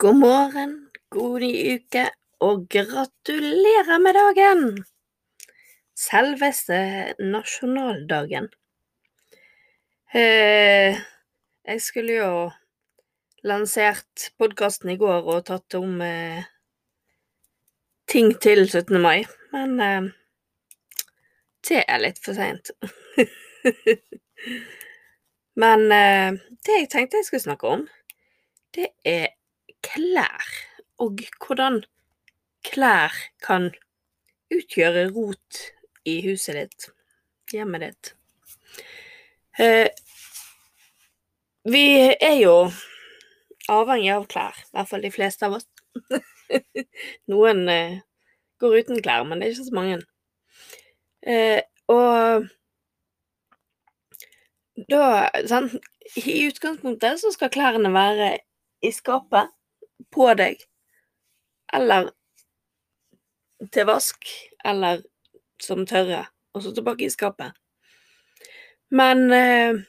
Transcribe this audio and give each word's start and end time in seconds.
God 0.00 0.14
morgen, 0.14 0.72
god 1.10 1.40
ny 1.42 1.48
uke, 1.74 2.04
og 2.46 2.68
gratulerer 2.70 3.96
med 3.98 4.14
dagen! 4.14 4.60
Selveste 5.98 6.76
nasjonaldagen. 7.18 8.44
Eh, 10.14 11.00
jeg 11.66 11.82
skulle 11.82 12.14
jo 12.14 12.28
lansert 13.42 14.28
podkasten 14.38 14.92
i 14.94 14.96
går 15.00 15.26
og 15.32 15.40
tatt 15.48 15.74
om 15.80 15.98
eh, 16.06 16.46
ting 18.06 18.30
til 18.38 18.68
17. 18.68 19.00
mai, 19.02 19.24
men 19.50 19.82
eh, 19.82 20.06
det 21.66 21.80
er 21.88 22.04
litt 22.04 22.22
for 22.22 22.38
seint. 22.38 22.70
men 25.64 25.84
det 25.90 26.78
jeg 26.78 26.86
tenkte 26.94 27.18
jeg 27.18 27.28
skulle 27.32 27.48
snakke 27.48 27.74
om, 27.80 27.84
det 28.78 28.92
er 29.02 29.32
klær, 29.84 30.48
og 30.98 31.20
hvordan 31.38 31.82
klær 32.66 33.14
kan 33.44 33.70
utgjøre 34.54 35.08
rot 35.14 35.62
i 36.08 36.18
huset 36.26 36.58
ditt, 36.58 36.88
hjemmet 37.52 37.84
ditt. 37.86 38.12
Eh, 39.58 39.88
vi 41.68 41.84
er 42.14 42.36
jo 42.40 42.54
avhengig 43.68 44.12
av 44.14 44.28
klær, 44.30 44.56
i 44.56 44.76
hvert 44.76 44.90
fall 44.92 45.04
de 45.04 45.12
fleste 45.12 45.48
av 45.48 45.58
oss. 45.58 45.66
Noen 47.32 47.64
eh, 47.72 47.98
går 48.62 48.78
uten 48.82 49.02
klær, 49.04 49.26
men 49.28 49.40
det 49.40 49.48
er 49.48 49.56
ikke 49.56 49.68
så 49.68 49.76
mange. 49.76 49.98
Eh, 51.28 51.60
og 51.90 52.48
da 54.88 55.28
sant, 55.50 55.74
I 56.16 56.46
utgangspunktet 56.48 57.20
så 57.20 57.32
skal 57.34 57.52
klærne 57.52 57.90
være 57.92 58.36
i 58.84 58.92
skapet 58.94 59.50
på 60.14 60.28
deg, 60.38 60.60
eller 61.74 62.10
til 63.74 63.88
vask, 63.88 64.28
eller 64.64 65.02
som 65.62 65.86
tørre, 65.86 66.26
og 66.54 66.62
så 66.62 66.74
tilbake 66.74 67.06
i 67.06 67.12
skapet. 67.12 67.56
Men 68.90 69.26
eh, 69.34 69.80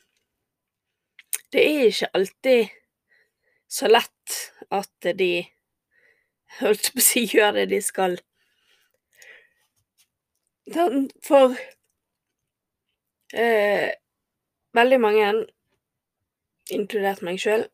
det 1.54 1.62
er 1.66 1.86
ikke 1.88 2.12
alltid 2.14 2.74
så 3.70 3.88
lett 3.88 4.40
at 4.74 5.12
de 5.18 5.32
holdt 6.60 6.92
på 6.94 7.02
å 7.02 7.06
si 7.06 7.24
gjør 7.30 7.62
det 7.62 7.70
de 7.72 7.80
skal. 7.86 8.18
For 11.26 11.56
eh, 13.34 13.90
veldig 14.78 15.00
mange, 15.02 15.32
inkludert 16.74 17.24
meg 17.26 17.40
sjøl, 17.42 17.66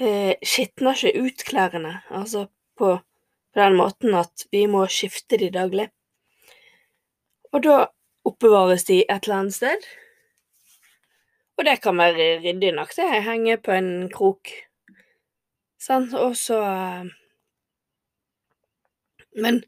eh, 0.00 0.34
skitner 0.44 0.96
ikke 0.96 1.26
ut 1.26 1.44
klærne, 1.48 1.96
altså 2.10 2.46
på, 2.78 2.96
på 3.52 3.60
den 3.60 3.76
måten 3.76 4.14
at 4.18 4.46
vi 4.52 4.66
må 4.70 4.86
skifte 4.90 5.38
de 5.40 5.50
daglig. 5.52 5.88
Og 7.52 7.64
da 7.66 7.76
oppbevares 8.24 8.86
de 8.88 9.02
et 9.02 9.26
eller 9.26 9.42
annet 9.42 9.56
sted. 9.58 9.88
Og 11.58 11.66
det 11.68 11.80
kan 11.84 11.98
være 11.98 12.38
ryddig 12.42 12.72
nok, 12.74 12.94
det. 12.96 13.08
Henge 13.26 13.58
på 13.60 13.74
en 13.76 13.90
krok. 14.12 14.52
Sånn, 15.82 16.08
og 16.14 16.36
så 16.38 16.60
Men 19.32 19.62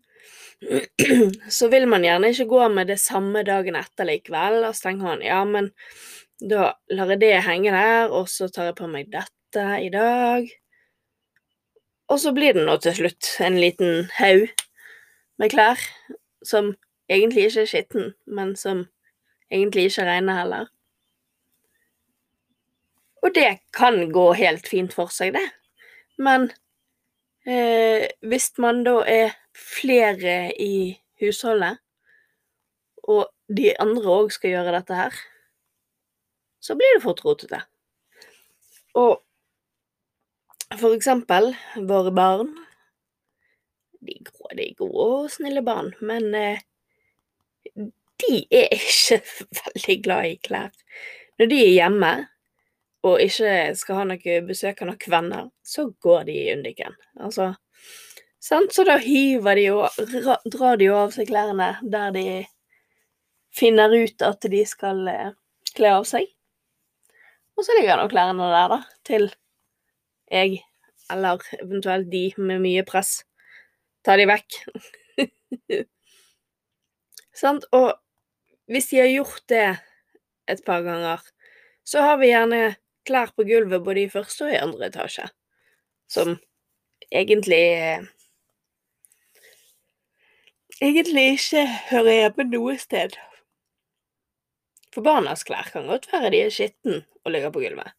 så 1.56 1.68
vil 1.72 1.86
man 1.88 2.04
gjerne 2.04 2.30
ikke 2.32 2.46
gå 2.48 2.66
med 2.72 2.90
det 2.92 2.98
samme 3.00 3.42
dagen 3.46 3.76
etter 3.80 4.08
likevel, 4.08 4.60
og 4.68 4.76
så 4.76 4.88
tenker 4.88 5.08
man 5.08 5.24
ja, 5.24 5.40
men 5.48 5.70
da 6.40 6.74
lar 6.90 7.12
jeg 7.14 7.20
det 7.22 7.32
henge 7.46 7.72
der, 7.74 8.10
og 8.10 8.28
så 8.28 8.48
tar 8.48 8.70
jeg 8.70 8.78
på 8.78 8.88
meg 8.90 9.10
dette 9.12 9.64
i 9.80 9.90
dag. 9.92 10.48
Og 12.10 12.20
så 12.20 12.34
blir 12.36 12.56
det 12.56 12.66
nå 12.66 12.76
til 12.82 12.96
slutt 12.98 13.30
en 13.44 13.56
liten 13.60 14.08
haug 14.18 14.48
med 15.40 15.50
klær 15.54 15.80
som 16.44 16.74
egentlig 17.10 17.48
ikke 17.48 17.64
er 17.64 17.70
skitten, 17.70 18.12
men 18.26 18.54
som 18.56 18.84
egentlig 19.50 19.88
ikke 19.88 20.06
regner 20.08 20.40
heller. 20.42 20.70
Og 23.24 23.32
det 23.34 23.58
kan 23.72 24.10
gå 24.12 24.26
helt 24.36 24.68
fint 24.68 24.92
for 24.92 25.08
seg, 25.12 25.32
det. 25.32 25.46
Men 26.20 26.50
eh, 27.48 28.10
hvis 28.20 28.50
man 28.60 28.82
da 28.84 28.98
er 29.08 29.32
flere 29.56 30.52
i 30.60 30.98
husholdet, 31.22 31.80
og 33.04 33.30
de 33.48 33.72
andre 33.80 34.12
òg 34.12 34.32
skal 34.32 34.52
gjøre 34.52 34.76
dette 34.76 34.98
her, 34.98 35.16
så 36.64 36.76
blir 36.78 36.96
det 36.96 37.04
fort 37.04 37.20
rotete. 37.24 37.60
Og 38.96 39.20
for 40.80 40.94
eksempel 40.96 41.52
våre 41.88 42.12
barn 42.14 42.54
De 44.04 44.14
er 44.14 44.24
gode, 44.28 44.54
de 44.58 44.68
gode 44.78 45.04
og 45.04 45.28
snille 45.32 45.62
barn, 45.64 45.92
men 46.04 46.26
eh, 46.36 46.62
de 48.20 48.40
er 48.52 48.72
ikke 48.76 49.20
veldig 49.62 49.96
glad 50.04 50.28
i 50.28 50.34
klær. 50.44 50.72
Når 51.40 51.48
de 51.50 51.60
er 51.62 51.72
hjemme 51.72 52.10
og 53.04 53.20
ikke 53.20 53.54
skal 53.76 54.00
ha 54.00 54.04
noe 54.08 54.36
besøk 54.44 54.82
av 54.82 54.90
noen 54.90 55.14
venner, 55.14 55.48
så 55.64 55.86
går 56.04 56.28
de 56.28 56.36
i 56.36 56.52
undiken. 56.52 56.96
Altså, 57.20 57.50
sant? 58.40 58.76
Så 58.76 58.84
da 58.88 58.98
hiver 59.00 59.56
de 59.60 59.66
og 59.72 60.44
drar 60.52 60.76
de 60.80 60.90
av 60.92 61.16
seg 61.16 61.28
klærne 61.32 61.74
der 61.80 62.12
de 62.16 62.26
finner 63.56 63.92
ut 63.92 64.24
at 64.24 64.48
de 64.52 64.64
skal 64.68 65.04
eh, 65.08 65.34
kle 65.72 65.96
av 65.96 66.08
seg. 66.08 66.28
Og 67.54 67.66
så 67.66 67.76
ligger 67.78 68.00
nå 68.00 68.08
klærne 68.10 68.50
der, 68.50 68.72
da, 68.72 68.78
til 69.06 69.28
jeg, 70.30 70.58
eller 71.12 71.42
eventuelt 71.60 72.10
de 72.12 72.24
med 72.36 72.62
mye 72.64 72.84
press, 72.86 73.22
tar 74.04 74.18
de 74.18 74.26
vekk. 74.28 74.58
sant? 77.42 77.66
Og 77.72 77.92
hvis 78.70 78.90
de 78.90 79.02
har 79.02 79.12
gjort 79.12 79.44
det 79.52 79.66
et 80.50 80.64
par 80.66 80.82
ganger, 80.86 81.22
så 81.84 82.02
har 82.02 82.18
vi 82.18 82.32
gjerne 82.32 82.74
klær 83.06 83.30
på 83.36 83.44
gulvet 83.46 83.84
både 83.84 84.06
i 84.06 84.10
første 84.10 84.48
og 84.48 84.54
i 84.54 84.60
andre 84.60 84.88
etasje, 84.88 85.28
som 86.10 86.36
egentlig 87.12 87.62
egentlig 90.82 91.24
ikke 91.36 91.66
hører 91.90 92.12
hjemme 92.18 92.48
noe 92.50 92.76
sted. 92.80 93.14
For 94.94 95.02
barnas 95.02 95.42
klær 95.46 95.68
kan 95.74 95.88
godt 95.90 96.06
være 96.12 96.30
de 96.30 96.44
er 96.46 96.54
skitne 96.54 97.02
og 97.24 97.34
ligger 97.34 97.52
på 97.54 97.64
gulvet. 97.64 97.94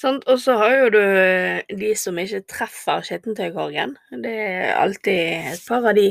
Sånn, 0.00 0.22
og 0.32 0.38
så 0.40 0.54
har 0.56 0.72
jo 0.72 0.86
du 0.94 1.02
de 1.76 1.90
som 1.98 2.16
ikke 2.18 2.40
treffer 2.48 3.04
skittentøykorgen. 3.04 3.92
Det 4.24 4.32
er 4.32 4.70
alltid 4.78 5.50
et 5.52 5.66
par 5.66 5.84
av 5.90 5.98
de 5.98 6.06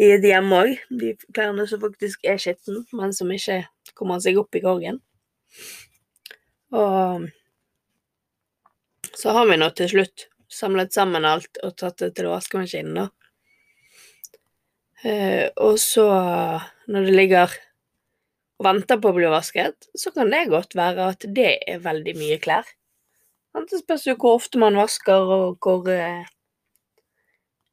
i 0.00 0.10
et 0.14 0.24
hjem 0.24 0.52
òg. 0.54 0.76
De 1.00 1.16
klærne 1.34 1.66
som 1.66 1.82
faktisk 1.82 2.22
er 2.30 2.38
skitne, 2.38 2.84
men 2.94 3.14
som 3.16 3.32
ikke 3.34 3.64
kommer 3.98 4.22
seg 4.22 4.38
opp 4.38 4.54
i 4.54 4.62
korgen. 4.62 5.00
Og 6.70 7.26
så 9.18 9.34
har 9.34 9.48
vi 9.50 9.58
nå 9.58 9.72
til 9.74 9.90
slutt 9.90 10.28
samlet 10.50 10.94
sammen 10.94 11.26
alt 11.26 11.58
og 11.66 11.74
tatt 11.78 11.98
det 12.02 12.12
til 12.18 12.30
vaskemaskinen, 12.30 12.94
da. 13.02 13.08
Eh, 15.02 15.48
og 15.56 15.78
så, 15.80 16.06
når 16.86 17.06
det 17.08 17.16
ligger 17.16 17.58
og 18.60 18.66
venter 18.66 19.00
på 19.00 19.08
å 19.08 19.16
bli 19.16 19.28
vasket, 19.32 19.88
så 19.96 20.12
kan 20.12 20.28
det 20.32 20.50
godt 20.52 20.76
være 20.76 21.06
at 21.14 21.24
det 21.36 21.54
er 21.64 21.80
veldig 21.80 22.12
mye 22.18 22.36
klær. 22.44 22.68
Det 23.56 23.80
spørs 23.80 24.04
jo 24.06 24.14
hvor 24.20 24.36
ofte 24.36 24.60
man 24.60 24.76
vasker, 24.76 25.32
og 25.32 25.64
hvor 25.64 25.88
eh, 25.90 26.28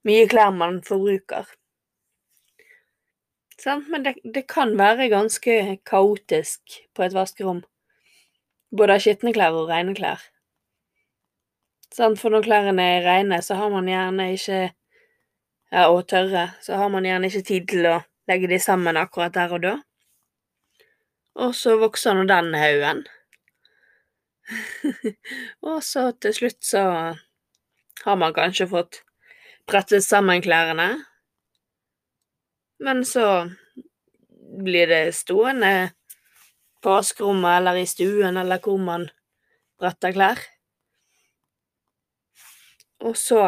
mye 0.07 0.29
klær 0.31 0.53
man 0.55 0.79
forbruker. 0.87 1.49
Men 3.67 4.05
det, 4.05 4.13
det, 4.23 4.45
kan 4.47 4.77
være 4.79 5.09
ganske 5.11 5.77
kaotisk 5.85 6.79
på 6.95 7.03
et 7.03 7.13
vaskerom. 7.13 7.63
Både 8.71 8.95
av 8.95 9.03
skitne 9.03 9.33
klær 9.35 9.57
og 9.57 9.67
rene 9.67 9.95
klær. 9.97 10.23
For 11.97 12.31
når 12.31 12.45
klærne 12.45 12.83
er 12.83 13.03
rene, 13.03 13.41
så 13.43 13.57
har 13.59 13.73
man 13.73 13.89
gjerne 13.89 14.29
ikke 14.37 14.61
ja, 15.73 15.89
og 15.89 16.07
tørre, 16.07 16.51
så 16.61 16.79
har 16.79 16.89
man 16.93 17.05
gjerne 17.05 17.27
ikke 17.27 17.43
tid 17.43 17.67
til 17.67 17.89
å 17.89 17.97
legge 18.29 18.47
de 18.47 18.59
sammen 18.61 18.99
akkurat 18.99 19.35
der 19.35 19.55
og 19.57 19.63
da. 19.65 19.75
Og 21.37 21.53
så 21.55 21.75
vokser 21.77 22.17
nå 22.17 22.25
den 22.29 22.55
haugen. 22.57 23.03
og 25.69 25.83
så 25.83 26.09
til 26.21 26.33
slutt 26.33 26.63
så 26.65 26.83
har 28.05 28.17
man 28.17 28.33
kanskje 28.33 28.69
fått 28.71 29.01
brettet 29.69 30.05
sammen 30.05 30.41
klærne. 30.41 30.87
Men 32.81 33.03
så 33.05 33.49
blir 34.63 34.89
det 34.89 35.15
stående 35.17 35.91
på 36.81 36.93
vaskerommet 36.95 37.59
eller 37.59 37.81
i 37.81 37.85
stuen 37.89 38.37
eller 38.37 38.61
hvor 38.63 38.81
man 38.81 39.09
bretter 39.77 40.15
klær. 40.15 40.41
Og 43.05 43.17
så 43.17 43.43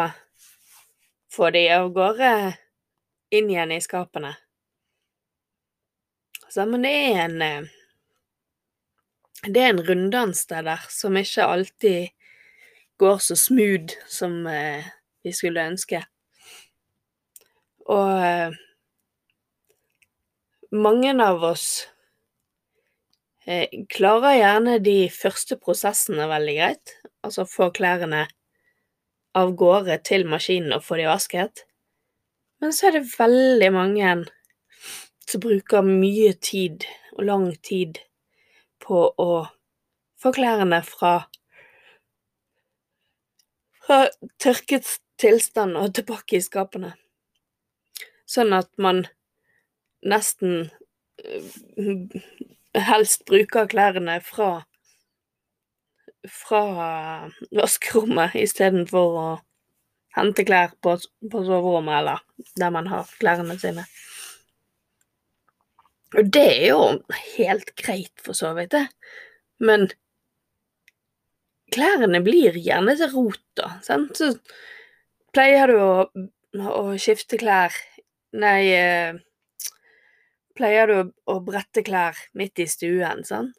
får 1.33 1.55
de 1.57 1.65
av 1.73 1.89
gårde 1.93 2.31
inn 3.33 3.49
igjen 3.49 3.73
i 3.73 3.81
skapene. 3.81 4.35
Så, 6.49 6.65
men 6.65 6.85
det 6.85 6.93
er 6.93 7.19
en 7.23 7.41
eh, 7.45 7.78
Det 9.47 9.61
er 9.61 9.69
en 9.71 9.83
runddans 9.87 10.45
der, 10.49 10.65
der 10.67 10.87
som 10.91 11.15
ikke 11.17 11.45
alltid 11.47 12.09
går 12.99 13.21
så 13.23 13.37
smooth 13.39 13.95
som 14.11 14.47
eh, 14.47 14.83
vi 15.23 15.31
skulle 15.31 15.63
ønske. 15.63 16.01
Og 17.87 18.25
eh, 18.25 18.57
mange 20.75 21.13
av 21.23 21.45
oss 21.53 21.69
eh, 23.47 23.71
klarer 23.89 24.41
gjerne 24.41 24.75
de 24.83 24.97
første 25.13 25.55
prosessene 25.61 26.27
veldig 26.29 26.57
greit, 26.59 26.93
altså 27.23 27.47
få 27.47 27.69
klærne 27.71 28.25
av 29.39 29.55
gårde 29.55 30.01
til 30.03 30.27
maskinen 30.27 30.75
og 30.75 30.83
få 30.83 30.99
de 30.99 31.07
vasket. 31.07 31.63
Men 32.59 32.75
så 32.75 32.89
er 32.89 32.99
det 32.99 33.15
veldig 33.15 33.71
mange 33.71 34.13
som 35.29 35.41
bruker 35.43 35.85
mye 35.85 36.33
tid, 36.43 36.83
og 37.15 37.25
lang 37.29 37.49
tid, 37.63 38.01
på 38.83 39.03
å 39.19 39.31
få 40.19 40.31
klærne 40.35 40.81
fra 40.85 41.13
fra 43.89 44.03
tørket 44.37 44.99
tilstand 45.19 45.77
og 45.79 45.95
tilbake 45.97 46.37
i 46.37 46.43
skapene. 46.45 46.93
Sånn 48.29 48.53
at 48.53 48.69
man 48.77 49.07
nesten 50.05 50.69
eh, 51.25 52.19
helst 52.89 53.25
bruker 53.29 53.69
klærne 53.71 54.19
fra 54.25 54.51
fra 56.27 56.61
vaskerommet 57.55 58.35
istedenfor 58.35 59.17
å 59.17 59.27
hente 60.17 60.43
klær 60.45 60.73
på, 60.83 60.97
på 61.31 61.43
soverommet 61.47 62.01
eller 62.01 62.23
der 62.59 62.73
man 62.75 62.89
har 62.91 63.09
klærne 63.21 63.55
sine. 63.61 63.85
Og 66.17 66.29
det 66.33 66.45
er 66.45 66.67
jo 66.71 66.83
helt 67.35 67.73
greit, 67.77 68.13
for 68.23 68.37
så 68.37 68.53
vidt, 68.57 68.73
det. 68.73 68.87
Men 69.61 69.87
klærne 71.73 72.21
blir 72.25 72.57
gjerne 72.57 72.95
til 72.97 73.11
rot, 73.13 73.43
da. 73.59 73.75
Så 73.85 74.31
pleier 75.35 75.69
du 75.69 75.77
å, 75.83 75.93
å 76.73 76.83
skifte 76.97 77.39
klær 77.41 77.75
Nei, 78.29 78.67
eh, 78.77 79.15
pleier 80.53 80.85
du 80.85 80.97
å 81.25 81.39
brette 81.41 81.81
klær 81.81 82.19
midt 82.37 82.61
i 82.61 82.67
stuen, 82.69 83.23
sant? 83.25 83.55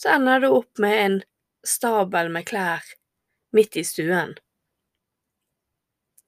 Så 0.00 0.14
ender 0.14 0.40
du 0.40 0.46
opp 0.48 0.80
med 0.80 0.96
en 1.02 1.18
stabel 1.60 2.30
med 2.32 2.46
klær 2.48 2.86
midt 3.52 3.76
i 3.76 3.84
stuen. 3.84 4.32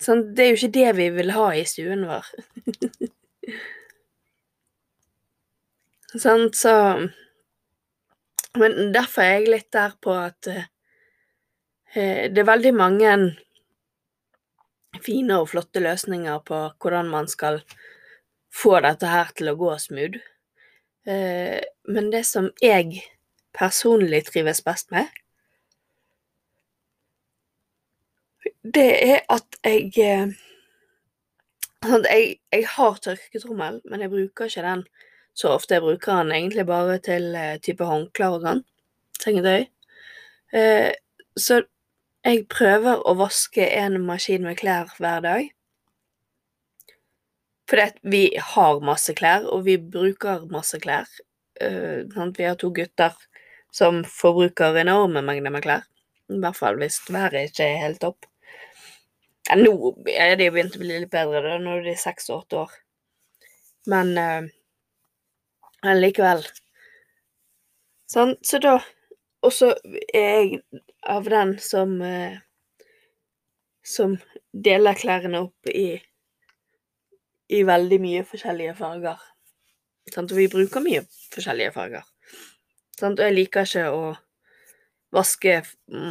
Sånn, 0.03 0.27
det 0.37 0.45
er 0.45 0.53
jo 0.53 0.59
ikke 0.61 0.75
det 0.77 0.91
vi 0.99 1.09
vil 1.17 1.33
ha 1.33 1.49
i 1.57 1.65
stuen 1.65 2.05
vår. 2.11 2.29
sånn, 6.21 6.51
så 6.55 6.75
Men 8.57 8.93
derfor 8.93 9.21
er 9.23 9.35
jeg 9.35 9.51
litt 9.53 9.73
der 9.75 9.93
på 10.01 10.15
at 10.17 10.47
eh, 10.49 10.69
det 12.33 12.41
er 12.41 12.49
veldig 12.49 12.73
mange 12.73 13.11
fine 15.05 15.37
og 15.43 15.51
flotte 15.51 15.83
løsninger 15.85 16.39
på 16.47 16.61
hvordan 16.81 17.11
man 17.13 17.29
skal 17.29 17.61
få 18.49 18.79
dette 18.81 19.11
her 19.13 19.33
til 19.37 19.53
å 19.53 19.59
gå 19.61 19.75
smooth. 19.83 20.17
Eh, 21.07 21.61
men 21.93 22.11
det 22.15 22.25
som 22.27 22.49
jeg 22.63 23.03
personlig 23.57 24.25
trives 24.31 24.63
best 24.65 24.91
med, 24.95 25.13
det 28.65 28.89
er 29.05 29.21
at 29.33 29.61
jeg 29.65 29.93
eh, 30.03 30.33
jeg, 31.87 32.39
jeg, 32.53 32.67
har 32.67 32.97
tørketrommel, 33.03 33.81
men 33.85 34.03
jeg 34.03 34.11
bruker 34.11 34.51
ikke 34.51 34.65
den 34.65 34.87
så 35.37 35.53
ofte. 35.53 35.77
Jeg 35.77 35.85
bruker 35.85 36.23
den 36.23 36.33
egentlig 36.33 36.67
bare 36.69 36.99
til 37.05 37.29
uh, 37.37 37.57
type 37.63 37.85
håndklær 37.85 38.39
og 38.39 38.47
sånn. 38.47 38.63
Sengetøy. 39.21 39.67
Uh, 40.57 40.93
så 41.37 41.61
jeg 42.27 42.47
prøver 42.51 43.03
å 43.07 43.15
vaske 43.21 43.69
en 43.77 44.01
maskin 44.07 44.47
med 44.47 44.59
klær 44.61 44.91
hver 44.99 45.23
dag. 45.27 45.51
Fordi 47.71 48.11
vi 48.15 48.23
har 48.55 48.81
masse 48.87 49.15
klær, 49.19 49.47
og 49.51 49.67
vi 49.67 49.77
bruker 49.77 50.47
masse 50.51 50.81
klær. 50.83 51.11
Uh, 51.61 52.07
vi 52.09 52.49
har 52.49 52.57
to 52.61 52.73
gutter 52.75 53.15
som 53.75 54.01
forbruker 54.09 54.79
enorme 54.81 55.21
mengder 55.25 55.53
med 55.53 55.67
klær. 55.67 55.85
I 56.33 56.41
hvert 56.43 56.59
fall 56.59 56.81
hvis 56.81 57.03
været 57.13 57.53
ikke 57.53 57.69
er 57.69 57.83
helt 57.85 58.01
topp. 58.03 58.27
Ja, 59.47 59.55
nå 59.61 59.93
er 60.11 60.35
de 60.41 60.49
begynt 60.51 60.75
å 60.75 60.81
bli 60.81 60.97
litt 61.05 61.13
bedre, 61.13 61.43
da, 61.45 61.59
de 61.61 61.93
er 61.93 62.01
seks 62.01 62.33
og 62.33 62.41
åtte 62.41 62.63
år. 62.65 62.73
Men 63.87 64.17
uh, 65.87 65.95
likevel. 65.97 66.45
Sånn, 68.11 68.37
så 68.43 68.61
da 68.63 68.79
Og 69.47 69.53
så 69.53 69.73
er 70.15 70.27
jeg 70.27 70.61
av 71.07 71.27
den 71.31 71.57
som 71.63 71.97
eh, 72.03 72.39
Som 73.87 74.17
deler 74.53 74.99
klærne 74.99 75.47
opp 75.47 75.71
i 75.71 76.03
i 77.47 77.61
veldig 77.63 77.99
mye 78.03 78.23
forskjellige 78.27 78.73
farger. 78.75 79.21
Sånn, 80.11 80.27
Og 80.27 80.39
vi 80.39 80.49
bruker 80.51 80.83
mye 80.83 81.05
forskjellige 81.31 81.75
farger. 81.77 82.03
Sånn, 82.99 83.15
Og 83.15 83.23
jeg 83.23 83.37
liker 83.37 83.69
ikke 83.69 83.85
å 83.95 84.17
vaske 85.15 85.61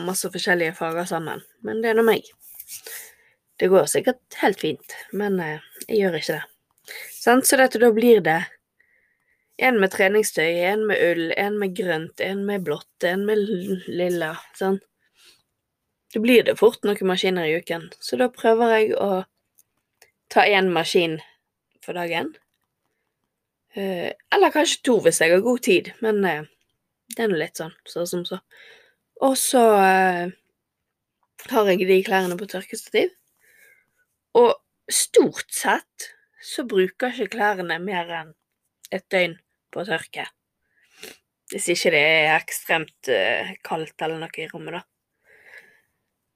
masse 0.08 0.32
forskjellige 0.32 0.78
farger 0.78 1.10
sammen, 1.10 1.44
men 1.60 1.82
det 1.84 1.92
er 1.92 2.00
nå 2.00 2.06
meg. 2.08 2.24
Det 3.60 3.68
går 3.68 3.86
sikkert 3.92 4.40
helt 4.40 4.64
fint, 4.64 4.96
men 5.12 5.40
eh, 5.44 5.60
jeg 5.90 6.06
gjør 6.06 6.18
ikke 6.20 6.38
det. 6.38 6.96
Sånn, 7.20 7.44
så 7.44 7.60
dette, 7.60 7.82
da 7.82 7.92
blir 7.92 8.24
det 8.24 8.40
en 9.58 9.80
med 9.80 9.92
treningstøy, 9.94 10.50
en 10.68 10.86
med 10.88 11.00
ull, 11.00 11.30
en 11.38 11.60
med 11.60 11.76
grønt, 11.78 12.22
en 12.22 12.44
med 12.48 12.66
blått, 12.68 13.04
en 13.08 13.26
med 13.28 13.46
lilla. 13.88 14.34
Sånn. 14.60 14.82
Det 16.14 16.22
blir 16.24 16.44
det 16.48 16.58
fort 16.60 16.84
noen 16.88 17.08
maskiner 17.08 17.48
i 17.48 17.56
uken, 17.60 17.90
så 18.00 18.20
da 18.20 18.30
prøver 18.32 18.74
jeg 18.78 18.96
å 19.00 19.24
ta 20.32 20.46
én 20.48 20.72
maskin 20.76 21.20
for 21.84 21.98
dagen. 21.98 22.34
Eh, 23.76 24.12
eller 24.32 24.54
kanskje 24.56 24.84
to 24.88 24.98
hvis 25.04 25.20
jeg 25.22 25.34
har 25.34 25.44
god 25.44 25.64
tid, 25.64 25.92
men 26.04 26.24
eh, 26.28 26.48
det 27.16 27.26
er 27.26 27.32
nå 27.32 27.40
litt 27.40 27.60
sånn 27.60 27.76
så 27.88 28.06
som 28.08 28.24
så. 28.28 28.40
Og 29.24 29.36
så 29.40 29.64
eh, 29.80 30.36
har 31.52 31.72
jeg 31.72 31.88
de 31.88 32.02
klærne 32.04 32.38
på 32.40 32.48
tørkestativ. 32.52 33.12
Og 34.36 34.56
stort 34.92 35.52
sett 35.56 36.12
så 36.44 36.66
bruker 36.68 37.12
ikke 37.12 37.38
klærne 37.38 37.80
mer 37.84 38.12
enn 38.22 38.34
et 38.94 39.06
døgn 39.12 39.38
på 39.72 39.86
tørke. 39.88 40.26
Hvis 41.52 41.68
ikke 41.74 41.92
det 41.94 42.02
er 42.02 42.36
ekstremt 42.36 43.10
uh, 43.12 43.52
kaldt 43.66 44.02
eller 44.02 44.20
noe 44.22 44.42
i 44.42 44.48
rommet, 44.50 44.80
da. 44.80 44.82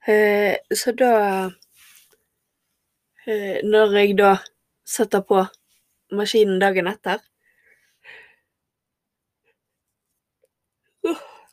Uh, 0.06 0.54
så 0.72 0.94
da 0.96 1.12
uh, 3.26 3.58
Når 3.66 3.96
jeg 3.98 4.14
da 4.16 4.30
setter 4.88 5.20
på 5.26 5.42
maskinen 6.16 6.56
dagen 6.62 6.88
etter 6.88 7.20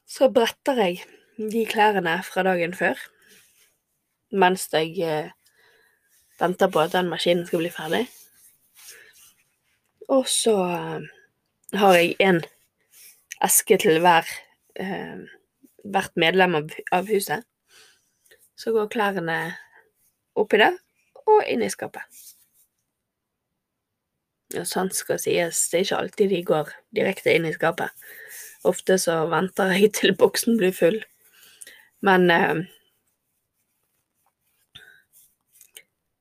Så 0.08 0.30
bretter 0.32 0.80
jeg 0.80 1.04
de 1.38 1.66
klærne 1.68 2.16
fra 2.24 2.46
dagen 2.48 2.74
før 2.78 2.96
mens 4.32 4.68
jeg 4.74 5.32
venter 6.40 6.72
på 6.72 6.80
at 6.80 6.92
den 6.96 7.10
maskinen 7.12 7.46
skal 7.48 7.62
bli 7.64 7.70
ferdig. 7.72 8.08
Og 10.08 10.28
så 10.28 10.56
uh, 10.56 11.04
har 11.76 11.98
jeg 11.98 12.16
en 12.24 12.42
eske 13.44 13.78
til 13.82 14.00
hver 14.04 14.28
eh, 14.80 15.26
hvert 15.88 16.16
medlem 16.20 16.56
av, 16.60 16.72
av, 16.92 17.10
huset. 17.12 17.44
Så 18.58 18.74
går 18.76 18.90
klærne 18.94 19.38
oppi 20.38 20.62
det 20.62 20.72
og 21.28 21.44
inn 21.50 21.66
i 21.66 21.72
skapet. 21.72 22.04
Og 24.56 24.64
sant 24.68 24.96
skal 24.96 25.20
sies, 25.20 25.66
det 25.70 25.80
er 25.80 25.86
ikke 25.86 26.00
alltid 26.00 26.32
de 26.32 26.42
går 26.48 26.72
direkte 26.96 27.36
inn 27.36 27.50
i 27.50 27.54
skapet. 27.56 27.92
Ofte 28.68 28.96
så 29.02 29.26
venter 29.32 29.76
jeg 29.76 29.92
til 30.00 30.16
boksen 30.18 30.58
blir 30.60 30.74
full. 30.76 31.02
Men 32.06 32.32
eh, 32.32 32.66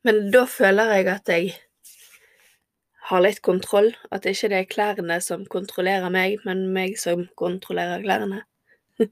Men 0.06 0.28
da 0.30 0.44
føler 0.46 0.92
jeg 0.94 1.08
at 1.10 1.30
jeg 1.32 1.54
har 3.10 3.22
litt 3.22 3.42
kontroll. 3.44 3.92
At 4.10 4.24
det 4.24 4.34
ikke 4.36 4.52
er 4.54 4.68
klærne 4.70 5.18
som 5.24 5.46
kontrollerer 5.50 6.12
meg, 6.12 6.40
men 6.46 6.66
meg 6.74 6.98
som 7.00 7.26
kontrollerer 7.38 8.04
klærne. 8.04 8.42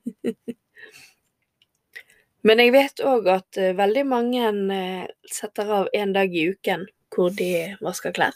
men 2.47 2.63
jeg 2.63 2.75
vet 2.75 3.05
òg 3.05 3.29
at 3.33 3.61
uh, 3.61 3.73
veldig 3.79 4.07
mange 4.09 4.53
uh, 4.53 5.05
setter 5.31 5.75
av 5.81 5.93
en 5.95 6.15
dag 6.17 6.35
i 6.35 6.49
uken 6.55 6.87
hvor 7.15 7.35
de 7.37 7.51
vasker 7.85 8.15
klær. 8.17 8.35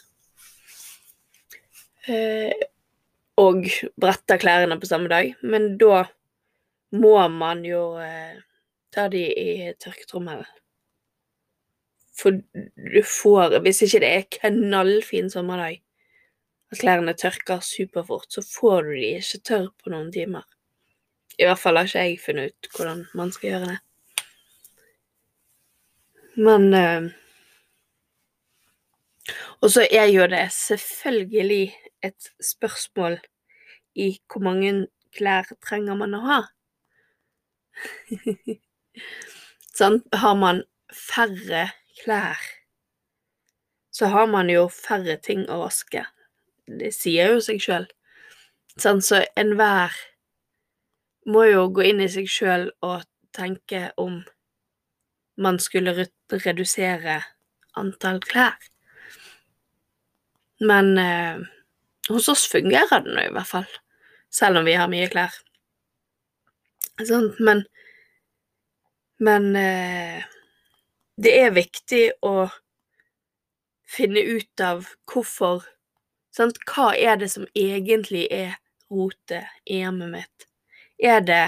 Uh, 2.09 2.53
og 3.39 3.67
bretter 3.99 4.39
klærne 4.39 4.79
på 4.79 4.87
samme 4.89 5.11
dag, 5.11 5.33
men 5.41 5.75
da 5.79 6.05
må 6.99 7.15
man 7.31 7.61
jo 7.63 7.83
ta 8.91 9.05
de 9.13 9.21
i 9.29 9.51
tørketrommelen. 9.79 10.58
For 12.19 12.35
du 12.35 13.01
får 13.05 13.59
Hvis 13.63 13.81
ikke 13.85 14.01
det 14.03 14.09
er 14.09 14.25
knallfin 14.39 15.29
sommerdag, 15.31 15.81
at 16.71 16.81
klærne 16.81 17.13
tørker 17.17 17.63
superfort, 17.65 18.27
så 18.29 18.43
får 18.45 18.83
du 18.83 18.91
de 18.97 19.13
ikke 19.17 19.39
tørr 19.47 19.69
på 19.83 19.93
noen 19.93 20.11
timer. 20.13 20.43
I 21.39 21.47
hvert 21.47 21.61
fall 21.61 21.79
har 21.79 21.87
ikke 21.87 22.03
jeg 22.03 22.19
funnet 22.19 22.51
ut 22.51 22.69
hvordan 22.75 23.05
man 23.15 23.31
skal 23.31 23.49
gjøre 23.49 23.71
det. 23.71 23.79
Men 26.39 26.73
øh, 26.73 27.09
Og 29.61 29.71
så 29.71 29.87
er 29.91 30.05
jo 30.05 30.27
det 30.27 30.51
selvfølgelig 30.51 31.75
et 32.03 32.29
spørsmål 32.41 33.19
i 33.95 34.19
hvor 34.31 34.41
mange 34.41 34.87
klær 35.15 35.49
trenger 35.65 35.97
man 35.99 36.15
å 36.15 36.21
ha? 36.23 36.39
sånn, 39.79 39.99
har 40.15 40.37
man 40.39 40.63
færre 40.95 41.65
klær, 42.03 42.39
så 43.91 44.09
har 44.13 44.29
man 44.31 44.49
jo 44.51 44.67
færre 44.71 45.17
ting 45.21 45.45
å 45.51 45.61
vaske. 45.65 46.05
Det 46.69 46.91
sier 46.95 47.33
jo 47.33 47.41
seg 47.43 47.61
sjøl. 47.63 47.87
Sånn, 48.79 49.01
så 49.03 49.23
enhver 49.39 49.95
må 51.29 51.45
jo 51.49 51.65
gå 51.73 51.89
inn 51.89 52.03
i 52.03 52.09
seg 52.11 52.29
sjøl 52.31 52.69
og 52.85 53.03
tenke 53.35 53.89
om 53.99 54.21
man 55.39 55.59
skulle 55.61 56.07
redusere 56.31 57.19
antall 57.79 58.21
klær. 58.23 58.57
Men 60.59 60.97
eh, 60.99 61.39
hos 62.09 62.27
oss 62.31 62.45
fungerer 62.51 63.03
det 63.05 63.15
nå 63.15 63.27
i 63.27 63.33
hvert 63.35 63.51
fall, 63.51 63.67
selv 64.31 64.59
om 64.59 64.67
vi 64.67 64.75
har 64.79 64.91
mye 64.91 65.07
klær. 65.11 65.35
Sånn, 66.99 67.31
men 67.39 67.63
Men 69.19 69.55
eh, 69.59 70.23
det 71.19 71.33
er 71.35 71.51
viktig 71.51 72.03
å 72.23 72.47
finne 73.89 74.21
ut 74.23 74.63
av 74.63 74.85
hvorfor 75.09 75.65
sant? 76.35 76.59
Hva 76.69 76.93
er 76.95 77.19
det 77.19 77.31
som 77.33 77.47
egentlig 77.57 78.27
er 78.31 78.55
rotet 78.91 79.49
i 79.67 79.81
hjemmet 79.81 80.13
mitt? 80.13 80.47
Er 80.99 81.19
det 81.25 81.45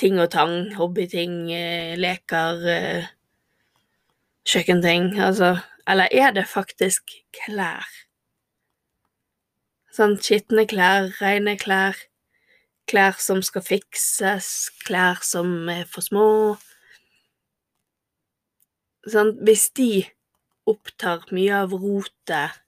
ting 0.00 0.16
og 0.20 0.30
tang, 0.32 0.70
hobbyting, 0.78 1.52
eh, 1.52 1.96
leker, 2.00 2.64
eh, 2.68 3.10
kjøkkenting, 4.48 5.18
altså 5.20 5.60
Eller 5.88 6.08
er 6.12 6.30
det 6.30 6.44
faktisk 6.46 7.02
klær? 7.32 7.86
Sånn 9.90 10.16
skitne 10.22 10.66
klær, 10.68 11.10
rene 11.20 11.56
klær, 11.58 11.96
klær 12.86 13.18
som 13.18 13.42
skal 13.42 13.62
fikses, 13.62 14.70
klær 14.86 15.18
som 15.24 15.68
er 15.68 15.84
for 15.90 16.00
små 16.00 16.58
sant, 19.08 19.40
hvis 19.46 19.70
de 19.78 19.90
opptar 20.68 21.24
mye 21.34 21.62
av 21.64 21.72
rotet 21.72 22.60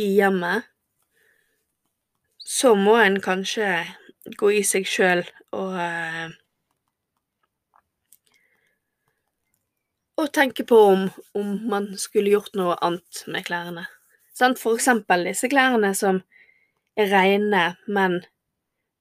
i 0.00 0.12
hjemmet, 0.18 0.68
så 2.42 2.74
må 2.76 2.98
en 3.00 3.18
kanskje 3.22 3.68
gå 4.38 4.52
i 4.58 4.62
seg 4.66 4.86
sjøl 4.88 5.24
og 5.56 5.76
eh, 5.80 6.30
Og 10.22 10.28
tenke 10.30 10.62
på 10.68 10.76
om, 10.76 11.06
om, 11.34 11.48
man 11.66 11.88
skulle 11.98 12.30
gjort 12.30 12.52
noe 12.54 12.76
annet 12.84 13.22
med 13.32 13.46
klærne. 13.48 13.86
Sant? 14.36 14.60
For 14.60 14.76
eksempel 14.76 15.24
disse 15.26 15.48
klærne 15.50 15.94
som 15.98 16.20
er 17.00 17.08
reine, 17.10 17.62
men 17.88 18.18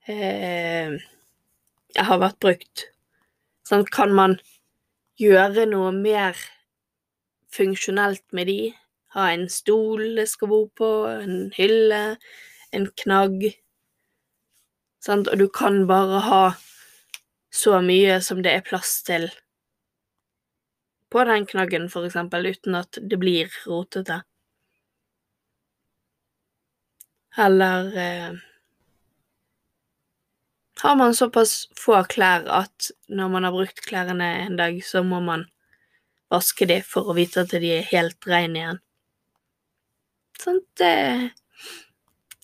eh, 0.09 0.95
har 1.99 2.21
vært 2.23 2.39
brukt. 2.41 2.87
Sant? 3.67 3.91
Kan 3.93 4.15
man 4.17 4.39
gjøre 5.21 5.67
noe 5.69 5.91
mer 5.95 6.37
funksjonelt 7.53 8.23
med 8.33 8.49
de. 8.49 8.59
Ha 9.15 9.27
en 9.33 9.47
stol 9.51 10.15
det 10.17 10.27
skal 10.31 10.51
bo 10.51 10.61
på, 10.77 10.89
en 11.11 11.51
hylle, 11.57 12.01
en 12.71 12.87
knagg. 13.03 13.51
Sant? 15.03 15.29
Og 15.29 15.41
du 15.41 15.47
kan 15.51 15.83
bare 15.89 16.21
ha 16.27 16.43
så 17.51 17.81
mye 17.83 18.21
som 18.23 18.41
det 18.43 18.55
er 18.55 18.67
plass 18.67 19.01
til 19.07 19.27
på 21.11 21.23
den 21.27 21.43
knaggen, 21.45 21.89
for 21.91 22.07
eksempel, 22.07 22.47
uten 22.47 22.77
at 22.79 22.95
det 22.95 23.17
blir 23.19 23.51
rotete. 23.67 24.21
Eller 27.35 27.89
eh, 27.99 28.37
har 30.81 30.95
man 30.95 31.15
såpass 31.15 31.67
få 31.77 31.99
klær 32.09 32.47
at 32.49 32.91
når 33.07 33.29
man 33.29 33.45
har 33.45 33.53
brukt 33.53 33.83
klærne 33.85 34.29
en 34.45 34.55
dag, 34.57 34.79
så 34.85 35.03
må 35.05 35.19
man 35.21 35.45
vaske 36.31 36.65
de 36.65 36.79
for 36.81 37.11
å 37.11 37.15
vite 37.17 37.43
at 37.43 37.53
de 37.53 37.69
er 37.75 37.89
helt 37.91 38.25
rene 38.25 38.57
igjen. 38.63 38.79
Sånt 40.41 40.65
det, 40.81 40.95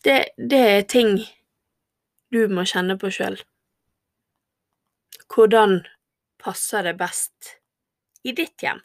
det, 0.05 0.17
det 0.37 0.59
er 0.75 0.85
ting 0.85 1.15
du 2.29 2.43
må 2.51 2.67
kjenne 2.69 2.99
på 3.01 3.09
sjøl. 3.15 3.39
Hvordan 5.33 5.79
passer 6.37 6.85
det 6.85 6.97
best 6.99 7.55
i 8.21 8.35
ditt 8.37 8.61
hjem? 8.61 8.83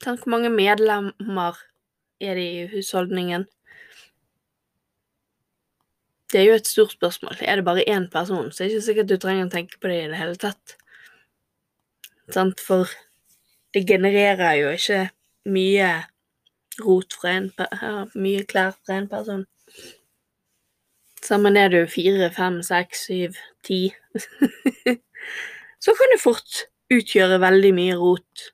Tenk 0.00 0.26
hvor 0.26 0.34
mange 0.36 0.52
medlemmer 0.52 1.56
er 2.20 2.36
det 2.36 2.44
i 2.44 2.68
husholdningen? 2.74 3.48
Det 6.32 6.40
er 6.40 6.46
jo 6.46 6.58
et 6.60 6.66
stort 6.66 6.92
spørsmål. 6.94 7.40
Er 7.42 7.56
det 7.56 7.64
bare 7.66 7.88
én 7.88 8.06
person, 8.10 8.52
så 8.52 8.62
er 8.62 8.68
det 8.68 8.74
ikke 8.74 8.86
sikkert 8.86 9.08
du 9.10 9.16
trenger 9.18 9.48
å 9.48 9.50
tenke 9.50 9.80
på 9.80 9.90
det 9.90 10.02
i 10.04 10.10
det 10.12 10.18
hele 10.20 10.36
tatt. 10.38 10.76
Sant? 12.30 12.60
For 12.62 12.90
det 13.74 13.86
genererer 13.88 14.54
jo 14.60 14.70
ikke 14.74 15.00
mye 15.50 15.88
rot 16.84 17.16
fra 17.18 17.34
en 17.38 17.50
mye 18.14 18.44
klær 18.46 18.76
fra 18.78 19.00
en 19.00 19.08
person. 19.10 19.42
Sammen 21.22 21.56
er 21.56 21.68
du 21.68 21.82
fire, 21.90 22.30
fem, 22.32 22.62
seks, 22.64 23.04
syv, 23.06 23.36
ti 23.66 23.90
Så 25.84 25.92
kan 25.96 26.12
det 26.12 26.22
fort 26.22 26.64
utgjøre 26.92 27.40
veldig 27.40 27.74
mye 27.76 27.98
rot 28.00 28.48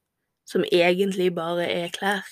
som 0.47 0.65
egentlig 0.73 1.33
bare 1.35 1.67
er 1.67 1.95
klær. 1.95 2.27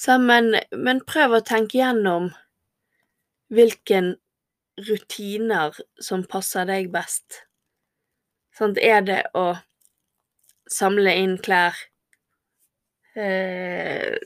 Sammen, 0.00 0.50
men, 0.54 0.80
men 0.86 1.02
prøv 1.06 1.36
å 1.36 1.44
tenke 1.46 1.78
gjennom 1.78 2.30
hvilken 3.50 4.14
rutiner 4.88 5.76
som 6.00 6.24
passer 6.24 6.68
deg 6.68 6.90
best. 6.92 7.42
Sånn, 8.56 8.76
er 8.78 9.02
det 9.06 9.20
å 9.36 9.52
samle 10.70 11.14
inn 11.18 11.36
klær 11.42 11.76
eh, 13.18 14.16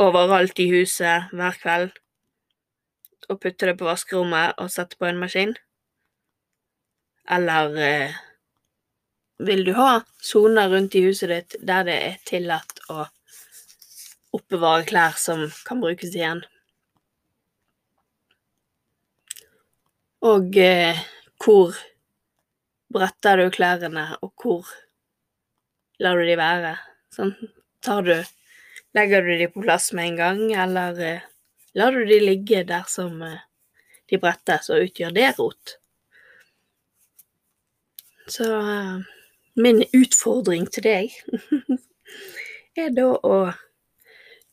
overalt 0.00 0.60
i 0.60 0.68
huset 0.72 1.32
hver 1.32 1.58
kveld 1.60 1.98
og 3.30 3.38
putte 3.42 3.68
det 3.68 3.76
på 3.78 3.86
vaskerommet 3.86 4.58
og 4.60 4.72
sette 4.72 4.98
på 4.98 5.08
en 5.08 5.20
maskin? 5.20 5.54
Eller 7.30 7.76
eh, 7.86 8.20
vil 9.46 9.64
du 9.64 9.72
ha 9.78 10.00
soner 10.20 10.70
rundt 10.72 10.96
i 10.98 11.04
huset 11.06 11.30
ditt 11.32 11.58
der 11.64 11.86
det 11.88 11.98
er 12.08 12.16
tillatt 12.28 12.82
å 12.92 13.04
oppbevare 14.36 14.86
klær 14.88 15.16
som 15.18 15.46
kan 15.66 15.80
brukes 15.82 16.14
igjen? 16.14 16.42
Og 20.20 20.56
eh, 20.60 20.98
hvor 21.40 21.76
bretter 22.92 23.40
du 23.40 23.50
klærne, 23.54 24.04
og 24.20 24.34
hvor 24.36 24.68
lar 26.00 26.18
du 26.20 26.26
de 26.28 26.36
være? 26.36 26.74
Sånn, 27.14 27.32
tar 27.84 28.04
du 28.04 28.18
Legger 28.90 29.22
du 29.22 29.36
de 29.38 29.46
på 29.46 29.62
plass 29.62 29.92
med 29.94 30.08
en 30.08 30.16
gang, 30.18 30.40
eller 30.64 30.96
eh, 31.06 31.26
lar 31.78 31.94
du 31.94 32.02
de 32.08 32.16
ligge 32.24 32.64
der 32.66 32.88
som 32.90 33.20
eh, 33.22 33.38
de 34.10 34.18
brettes, 34.18 34.66
og 34.66 34.82
utgjør 34.88 35.14
det 35.14 35.28
rot? 35.36 35.76
Så 38.26 38.48
eh, 38.58 38.96
min 39.62 39.84
utfordring 39.94 40.66
til 40.74 40.88
deg 40.88 41.14
er 42.82 42.90
da 42.98 43.06
å 43.14 43.38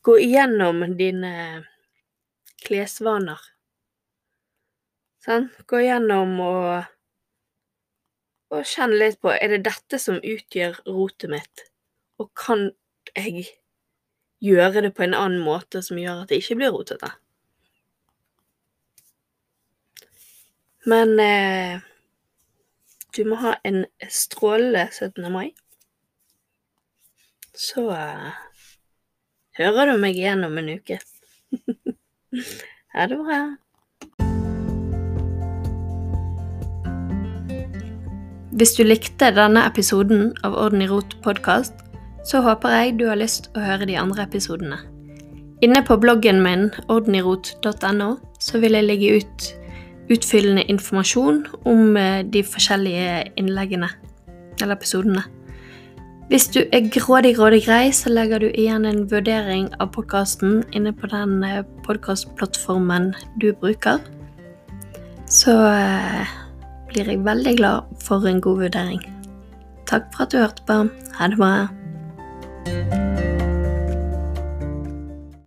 gå 0.06 0.16
igjennom 0.22 0.86
dine 1.02 1.34
klesvaner 2.62 3.42
Sånn. 5.28 5.50
Gå 5.68 5.82
gjennom 5.84 6.38
og 6.40 6.86
og 8.48 8.64
kjenne 8.64 8.96
litt 8.96 9.18
på 9.20 9.32
er 9.34 9.52
det 9.52 9.64
dette 9.66 9.98
som 10.00 10.22
utgjør 10.24 10.78
rotet 10.88 11.28
mitt, 11.32 11.64
og 12.16 12.30
kan 12.38 12.70
jeg 13.12 13.44
gjøre 14.40 14.86
det 14.86 14.94
på 14.96 15.04
en 15.04 15.16
annen 15.16 15.42
måte 15.44 15.82
som 15.84 16.00
gjør 16.00 16.22
at 16.22 16.32
det 16.32 16.40
ikke 16.40 16.56
blir 16.60 16.72
rotete. 16.72 17.10
Men 20.88 21.12
eh, 21.20 21.84
du 23.12 23.24
må 23.28 23.36
ha 23.42 23.58
en 23.68 23.82
strålende 24.08 24.86
17. 24.94 25.28
mai. 25.34 25.50
Så 27.52 27.90
eh, 27.92 28.32
hører 29.60 29.92
du 29.92 29.98
meg 30.00 30.16
igjen 30.16 30.46
om 30.48 30.56
en 30.56 30.72
uke. 30.78 31.02
ha 32.94 33.08
det 33.10 33.20
bra. 33.20 33.42
Hvis 38.58 38.72
du 38.74 38.80
likte 38.82 39.28
denne 39.30 39.60
episoden 39.68 40.32
av 40.42 40.56
Orden 40.58 40.80
i 40.82 40.86
rot 40.90 41.12
podkast, 41.22 41.76
så 42.26 42.40
håper 42.42 42.72
jeg 42.74 42.96
du 42.98 43.04
har 43.06 43.20
lyst 43.20 43.52
å 43.54 43.62
høre 43.62 43.86
de 43.86 43.94
andre 44.00 44.24
episodene. 44.24 44.80
Inne 45.62 45.82
på 45.86 45.94
bloggen 46.02 46.40
min 46.42 46.64
ordenirot.no 46.90 48.08
så 48.42 48.58
vil 48.58 48.74
jeg 48.74 48.86
legge 48.88 49.12
ut 49.20 49.46
utfyllende 50.10 50.64
informasjon 50.72 51.44
om 51.70 52.00
eh, 52.00 52.24
de 52.26 52.42
forskjellige 52.42 53.28
innleggene, 53.38 53.92
eller 54.58 54.74
episodene. 54.74 55.22
Hvis 56.32 56.48
du 56.50 56.64
er 56.64 56.90
grådig, 56.90 57.36
grådig 57.38 57.62
grei, 57.68 57.92
så 57.94 58.10
legger 58.10 58.42
du 58.42 58.48
igjen 58.50 58.90
en 58.90 59.04
vurdering 59.06 59.70
av 59.78 59.92
podkasten 59.94 60.64
inne 60.74 60.96
på 60.98 61.12
den 61.14 61.38
eh, 61.46 61.62
podkastplattformen 61.86 63.12
du 63.38 63.52
bruker. 63.62 64.02
Så 65.30 65.54
eh, 65.62 66.38
blir 66.88 67.10
jeg 67.10 67.24
veldig 67.24 67.56
glad 67.60 67.92
for 68.04 68.28
en 68.28 68.40
god 68.44 68.64
vurdering. 68.64 69.04
Takk 69.88 70.08
for 70.14 70.26
at 70.26 70.32
du 70.32 70.40
hørte 70.42 70.64
på. 70.68 70.80
Ha 71.18 71.28
det 71.32 71.38
bra. 71.40 73.07